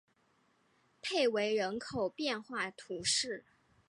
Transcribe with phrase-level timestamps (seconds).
[0.99, 3.45] 佩维人口变化图示